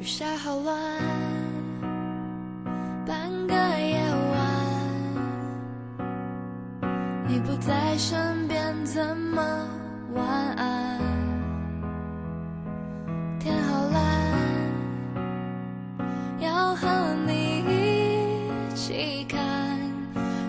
[0.00, 0.74] 雨下好乱，
[3.06, 4.00] 半个夜
[4.32, 6.08] 晚，
[7.28, 9.42] 你不在身边，怎么
[10.14, 10.26] 晚
[10.56, 10.98] 安？
[13.38, 14.00] 天好蓝，
[16.38, 16.88] 要和
[17.26, 19.38] 你一起看，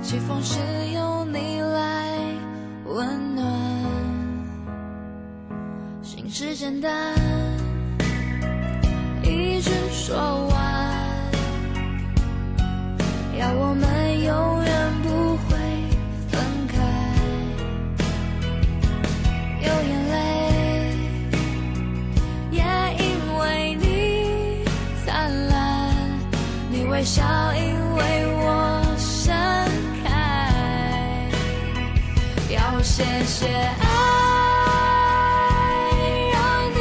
[0.02, 0.61] 起风时
[0.93, 2.18] 有你来
[2.86, 3.45] 温暖，
[6.02, 7.50] 心事简单。
[10.04, 10.55] 说完，
[13.37, 15.54] 要我们永远不会
[16.27, 16.74] 分开。
[19.61, 20.18] 有眼泪，
[22.50, 22.60] 也
[22.97, 23.04] 因
[23.37, 23.41] 为
[23.75, 23.86] 你
[25.05, 25.93] 灿烂，
[26.71, 27.21] 你微笑
[27.54, 27.61] 因
[27.93, 28.02] 为
[28.38, 29.32] 我盛
[30.04, 31.29] 开。
[32.49, 33.86] 要谢谢爱。
[36.33, 36.36] 让
[36.73, 36.80] 你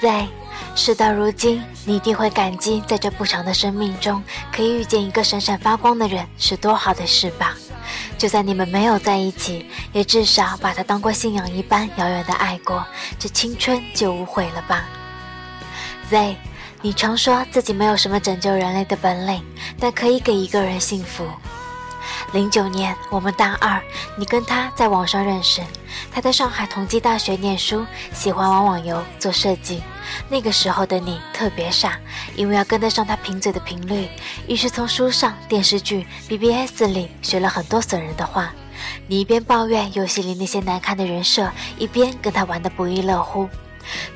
[0.00, 0.26] 在
[0.76, 7.54] 事到如今，你一定会感激，在这不长的生命中，可以遇见一个闪闪发光的人，是多好的事吧？
[8.18, 12.84] 就算你们没有在一起，也至少把他当过信仰一般遥远的爱过，
[13.18, 14.84] 这青春就无悔了吧
[16.10, 16.36] ？Z，
[16.82, 19.42] 你常说自己没有什么拯救人类的本领，
[19.80, 21.26] 但可以给一个人幸福。
[22.32, 23.82] 零九年，我们大二，
[24.18, 25.62] 你跟他在网上认识。
[26.12, 29.82] 他在上海同济大学念书，喜欢玩网游、做设计。
[30.28, 31.98] 那个时候的你特别傻，
[32.36, 34.08] 因为要跟得上他贫嘴的频率，
[34.46, 38.52] 于是从书上、电视剧、BBS 里学了很多损人的话。
[39.08, 43.48] 你一边抱怨游戏里那些难看的人设，一边跟他玩得不亦乐乎。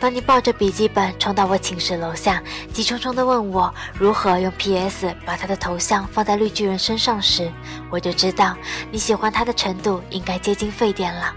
[0.00, 2.42] 当你抱着笔记本冲到我寝室楼下，
[2.72, 7.50] 急冲冲地问我如何用 PS 把他的头像放在绿巨人身上时，
[7.88, 8.56] 我就知道
[8.90, 11.34] 你喜欢他的程度应该接近沸点了。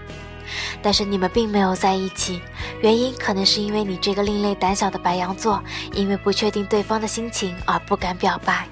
[0.82, 2.40] 但是你们并没有在一起，
[2.80, 8.66] 原因可能是因为你这个另类胆小的白羊座，因为不确定对方的心情而不敢表白。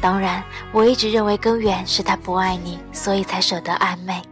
[0.00, 4.22] 当然，我一直认为根源是他不爱你，所以才舍得暧昧。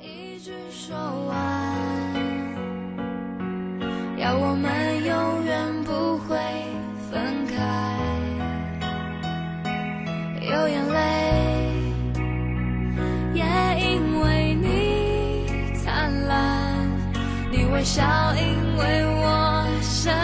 [0.00, 0.96] 一直说
[1.28, 1.36] 完，
[4.16, 4.91] 要我们
[17.82, 20.14] 微笑因为我盛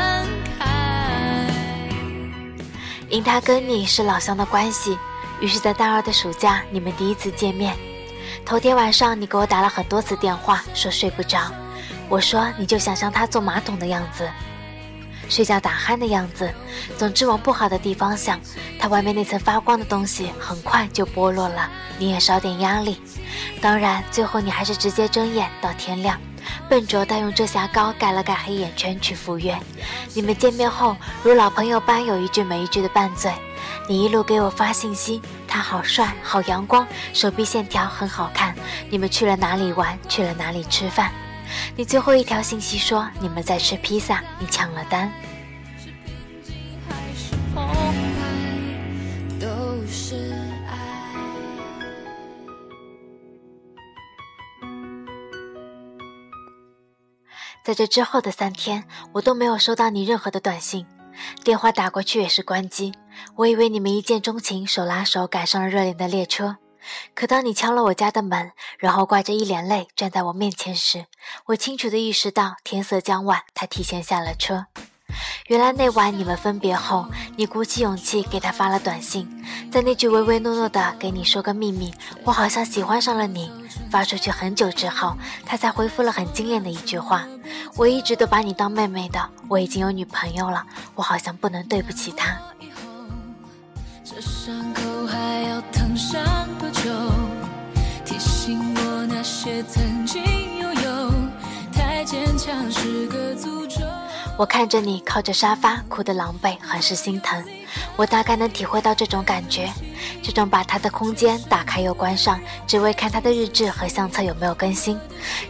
[0.56, 1.44] 开。
[3.08, 4.96] 因他跟你是老乡的关系，
[5.40, 7.76] 于是，在大二的暑假，你们第一次见面。
[8.44, 11.52] 头天晚上，你给我打了很多次电话，说睡不着。
[12.08, 14.30] 我说你就想象他坐马桶的样子，
[15.28, 16.54] 睡觉打鼾的样子，
[16.96, 18.38] 总之往不好的地方想。
[18.78, 23.00] 他外面那层发光的东西很快就剥落了，你也少点压力。
[23.60, 26.16] 当然，最后你还是直接睁眼到天亮，
[26.68, 29.58] 笨拙地用遮瑕膏盖了盖黑眼圈去赴约。
[30.14, 33.32] 你们见面后，如老朋友般有一句没一句的拌嘴。
[33.88, 38.54] 你一路给我发信息，他好帅，好阳光，手臂线条很好看。
[38.90, 39.98] 你们去了哪里玩？
[40.08, 41.10] 去了哪里吃饭？
[41.74, 45.10] 你最后一条信息说你们在吃披萨，你抢了单。
[57.68, 60.86] 在这之后的三天，我都没有收到你任何的短信，
[61.44, 62.94] 电话打过去也是关机。
[63.36, 66.56] 我以为你们一见钟情，手拉手赶上了热恋的列车。
[67.14, 71.04] 可当你敲了我家的门，然后挂着一脸泪站在我面前时，
[71.48, 74.64] 我清楚的意识到天色将晚，他提前下了车。
[75.46, 79.26] 原来那晚你们分别后，你鼓起勇气给他发了短信，
[79.72, 81.92] 在那句唯唯诺诺的“给你说个秘密，
[82.24, 83.50] 我好像喜欢上了你”
[83.90, 87.26] 发出去很久之后，他才回复了很惊艳的一句话
[87.76, 90.62] ：“我一直都把你当妹妹的，我已经有女朋友了，
[90.94, 92.80] 我好像不能对不起她。”以后，
[94.04, 96.22] 这伤口还要疼上
[96.58, 96.90] 多久？
[98.04, 100.22] 提醒我那些曾经
[100.58, 101.10] 拥有，
[101.72, 103.77] 太坚强是个诅咒。
[104.38, 107.44] 我看着你靠着沙发哭得狼狈，很是心疼。
[107.96, 109.68] 我大概能体会到这种感觉，
[110.22, 114.96] 这种把他的空间打开又关上，只为看他的日志和相册有没有更新，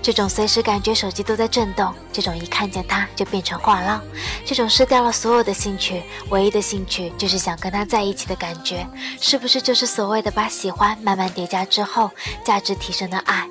[0.00, 4.00] 这种随时感觉手机都在震动，这种一看见他就变成话唠，
[4.46, 8.87] 这种失掉了所有的兴趣，唯一的兴趣就是想跟他在一起的感觉，
[9.20, 12.11] 是不是就是所谓的把喜欢慢慢叠加之后，
[12.43, 13.46] 价值提升的爱？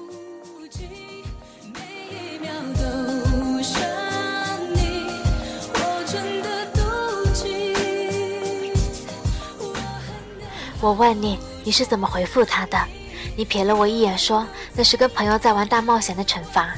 [10.80, 12.78] 我问你，你是怎么回复他的？
[13.36, 14.46] 你瞥了我一眼，说
[14.76, 16.76] 那是跟朋友在玩大冒险的惩罚。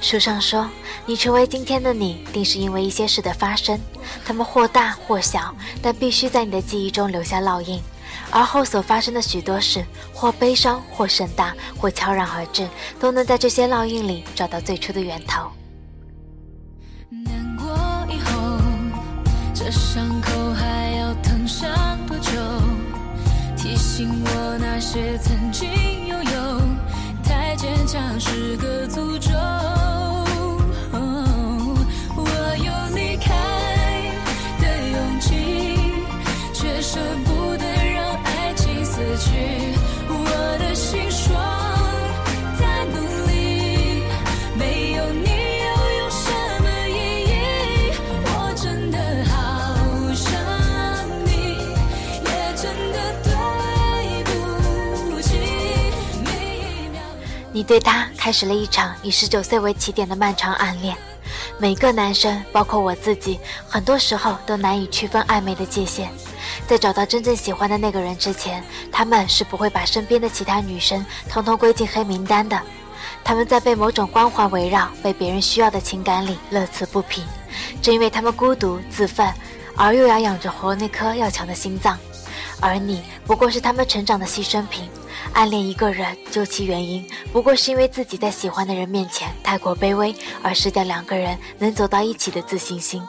[0.00, 0.68] 书上说，
[1.04, 3.78] 你成为今天的你，定是因为一些事的发生，
[4.24, 7.80] 他们或大或小，但必须在你的记忆中留下烙印。
[8.30, 12.68] 而后所发生的许多事，或悲伤，或盛大，或悄然而至，
[13.00, 15.50] 都能在这些烙印里找到最初的源头。
[17.10, 17.66] 难过
[18.12, 18.58] 以后，
[19.54, 20.77] 这伤口还
[24.90, 25.68] 些曾经
[26.06, 26.60] 拥有，
[27.22, 29.57] 太坚强是个诅咒。
[57.58, 60.96] 你对他开始了一场以十九岁为起点的漫长暗恋。
[61.58, 66.08] 每个男生，包括我自己，很多时候都难以区分暧昧的界限。
[66.68, 68.62] 在找到真正喜欢的那个人之前，
[68.92, 72.56] 他们是不会把身边的其他女生统统归进黑名单的。
[73.24, 77.24] 他们在被某种光环围绕、被别人需要的情感里乐此不疲，
[77.82, 79.34] 正因为他们孤独自奋，
[79.74, 81.98] 而又要养着活那颗要强的心脏。
[82.60, 84.88] 而你不过是他们成长的牺牲品。
[85.34, 93.02] 暗恋一个人，究其原因，不过是因为自己在喜欢的人面前太过卑微，而失掉两个人能走到一起的自信心。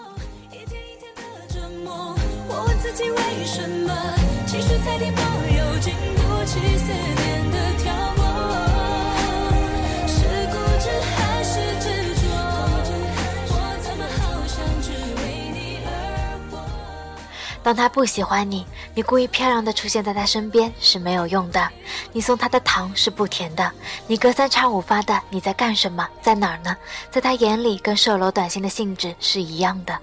[17.61, 18.65] 当他不喜欢你，
[18.99, 21.69] 你故意漂亮的出现在他身边是没有用的。
[22.11, 23.71] 你送他的糖是不甜的。
[24.07, 26.75] 你隔三差五发的你在干什么，在哪儿呢？
[27.09, 29.97] 在他眼里跟售楼短信的性质是一样的。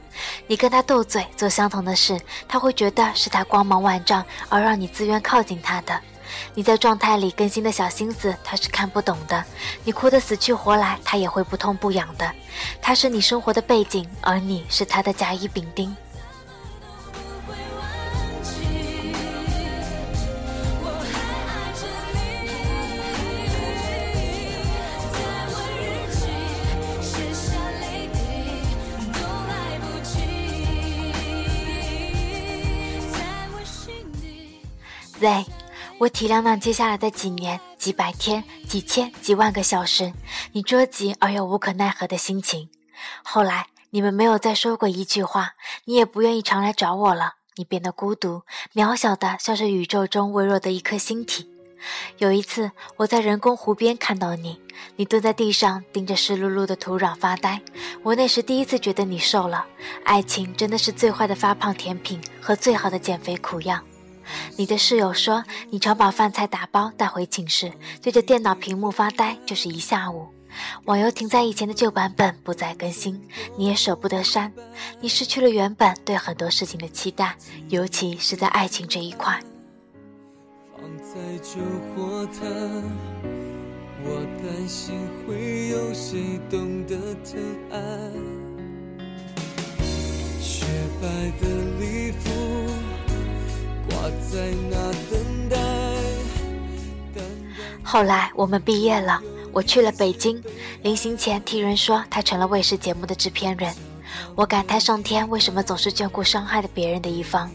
[0.47, 6.01] 你跟他斗嘴做相同的事，他会觉得是他光芒万丈而让你自愿靠近他的。
[6.55, 9.45] 你在状态里更新的小心思，他是看不懂的。
[9.85, 12.33] 你哭得死去活来，他也会不痛不痒的。
[12.81, 15.95] 他是你生活的背景，而你是他的甲乙丙丁。
[35.19, 35.47] Z，
[35.99, 40.13] 我体谅那接下来的几年、几百天、几千、几万个小时，
[40.53, 42.69] 你着急而又无可奈何的心情。
[43.23, 45.55] 后来你们没有再说过一句话，
[45.85, 47.35] 你也不愿意常来找我了。
[47.57, 48.43] 你变得孤独、
[48.75, 51.49] 渺小的，像是宇宙中微弱的一颗星体。
[52.19, 54.61] 有一次，我在人工湖边看到你，
[54.97, 57.63] 你蹲在地上盯着湿漉漉的土壤发呆。
[58.03, 59.65] 我那时第一次觉得你瘦了。
[60.05, 63.81] 爱情真的是最坏的发胖甜品和最好的减肥苦药。
[64.57, 70.27] 你的室友说，你常把饭菜打包带回寝室，对着电脑屏幕发呆，就是一下午。
[70.85, 73.21] 网游停在以前的旧版本不再更新，
[73.59, 74.51] 你也舍不得删。
[75.01, 77.37] 你失去了原本对很多事情的期待，
[77.69, 79.39] 尤其是在爱情这一块。
[80.73, 81.61] 放在救
[81.95, 82.41] 火塔，
[84.03, 84.95] 我担心
[85.27, 87.39] 会有谁懂得疼
[87.71, 87.79] 爱。
[90.41, 90.65] 雪
[91.03, 91.07] 白
[91.41, 91.56] 的
[94.31, 94.77] 在那
[95.11, 95.57] 等待，
[97.15, 97.63] 等待。
[97.83, 99.21] 后来我们毕业了，
[99.53, 100.43] 我去了北京，
[100.83, 103.75] 临行前听人说他成了卫视节目的制片人。
[104.35, 107.51] 我感叹上天为什么总是眷顾伤害了别人的一方。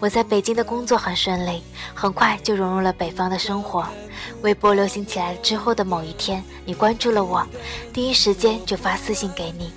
[0.00, 1.62] 我在北京的工作很顺利，
[1.94, 3.86] 很快就融入了北方的生活。
[4.42, 7.46] 微博流行起来之后的某一天，你关注了我，
[7.92, 9.72] 第一时间就发私信给你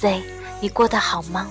[0.00, 0.22] ，Z，
[0.60, 1.48] 你过得好吗？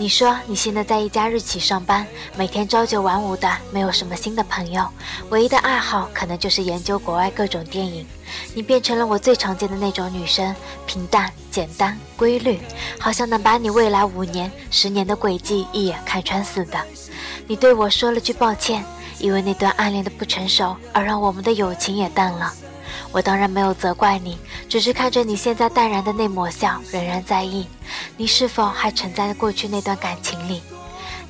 [0.00, 4.88] 你说你现在在一家日企上班，每天朝九晚五的，没有什么新的朋友，
[5.30, 8.06] 唯一的爱好可能就是研究国外各种电影。
[8.54, 10.54] 你变成了我最常见的那种女生，
[10.86, 12.60] 平淡、简单、规律，
[13.00, 16.78] 好像能把你未来五年、十年的轨迹一眼看穿似的。
[17.48, 18.84] 你对我说了句抱歉，
[19.18, 22.52] 因为那段暗恋的不成熟，而让我们的友情也淡了。
[23.10, 24.38] 我当然没有责怪你，
[24.68, 27.66] 只是看着你现在淡然的那抹笑，仍然在意，
[28.20, 30.60] 你是否还沉在过去那段感情里？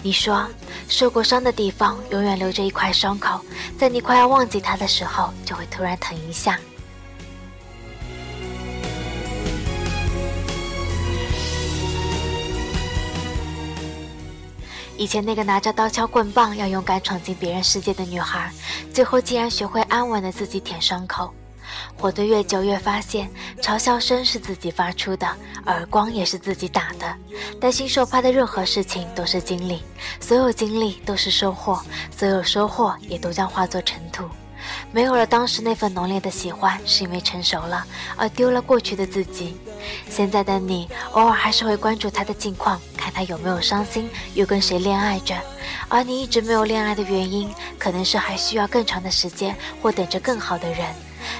[0.02, 0.48] 你说，
[0.88, 3.38] 受过伤的地方永远留着一块伤口，
[3.78, 6.58] 在你快要忘记它的时候，就会突然疼一下。
[14.96, 18.50] 以前那个拿着刀枪棍棒要勇敢闯进别人世界的女孩，
[18.94, 21.34] 最后竟然学会安稳的自己舔伤口。
[21.96, 23.30] 活得越久，越发现
[23.60, 25.26] 嘲笑声是自己发出的，
[25.66, 27.14] 耳光也是自己打的。
[27.60, 29.82] 担心受怕的任何事情都是经历，
[30.20, 31.80] 所有经历都是收获，
[32.16, 34.24] 所有收获也都将化作尘土。
[34.92, 39.56] 没有了当时那份浓烈的喜欢，是因为成熟了，而丢了过去的自己。
[40.10, 45.34] 现在的你，偶尔还是会关注他的近况，看他有没有伤心，又跟谁恋爱着。
[45.88, 50.86] 而你一直没有恋爱的原因，可能是还需要更长的时间，或等着更好的人，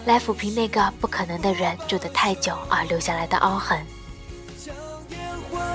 [0.05, 3.79] 来抚平那个不可能的人住得太久而留下来的凹痕。
[5.51, 5.69] 我。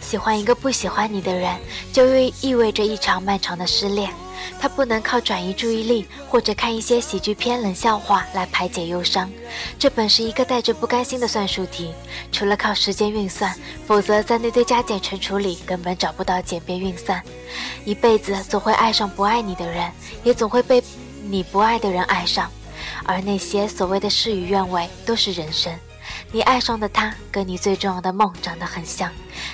[0.00, 1.58] 喜欢一个不喜欢你的人，
[1.92, 4.08] 就意意味着一场漫长的失恋。
[4.60, 9.30] 他不能靠转移注意力或者看一些喜剧片、冷笑话来排解忧伤，
[9.78, 11.92] 这本是一个带着不甘心的算术题。
[12.32, 13.54] 除了靠时间运算，
[13.86, 17.22] 否则在那堆加减乘除里根本找不到简便运算。
[17.84, 19.90] 一辈子总会爱上不爱你的人，
[20.22, 20.82] 也总会被
[21.22, 22.50] 你不爱的人爱上。
[23.04, 25.72] 而那些所谓的事与愿违都是人生。
[26.32, 29.10] 你爱上的他，跟你最重要的梦长得很像。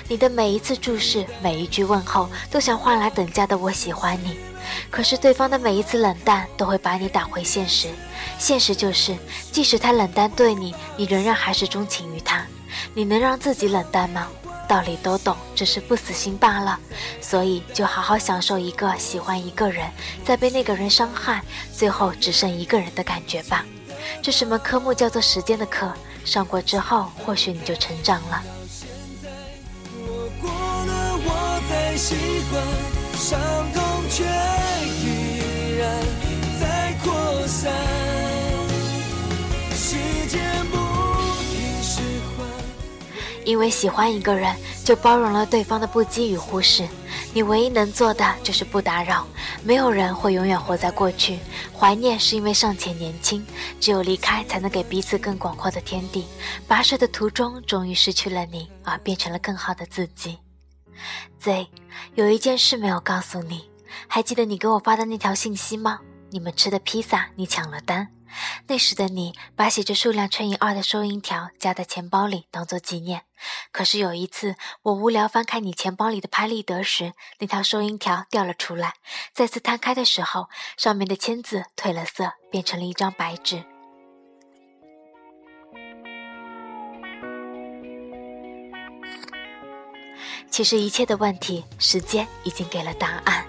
[0.07, 4.37] 你的每一次注视，每一句问候，都想换来等价的“我喜欢你”。
[4.89, 7.89] 可是对方的每一次冷淡，都会把你打回现实。
[8.37, 9.15] 现实就是，
[9.51, 12.45] 即使他冷淡对你，你仍然还是钟情于他。
[12.93, 14.27] 你能让自己冷淡吗？
[14.67, 16.79] 道理都懂，只是不死心罢了。
[17.19, 19.89] 所以就好好享受一个喜欢一个人，
[20.23, 21.41] 再被那个人伤害，
[21.75, 23.65] 最后只剩一个人的感觉吧。
[24.21, 25.91] 这什么科目叫做时间的课？
[26.23, 28.43] 上过之后，或许你就成长了。
[34.11, 35.89] 却依然
[36.59, 37.71] 在扩散
[43.43, 46.87] 因为喜欢一个人，就包容了对方的不羁与忽视。
[47.33, 49.25] 你唯一能做的就是不打扰。
[49.63, 51.39] 没有人会永远活在过去，
[51.73, 53.45] 怀念是因为尚且年轻。
[53.79, 56.25] 只有离开，才能给彼此更广阔的天地。
[56.67, 60.37] 跋涉的途中，终于失去了你，而变成了更好的自己。
[61.39, 61.67] Z，
[62.15, 63.69] 有一件事没有告诉你，
[64.07, 65.99] 还记得你给我发的那条信息吗？
[66.29, 68.09] 你们吃的披萨，你抢了单。
[68.67, 73.23] 那时的你，把写着数量乘以二的收银条夹在钱包里当做纪念。
[73.73, 78.93] 可是有一次，我无聊翻开你钱包里的拍立得时，那条收银条掉了出来。
[79.33, 83.65] 再次摊开的时候，上面的签字褪了色，变成了一张白纸。
[90.49, 93.45] 其实一切的问题，时间已经给了答案。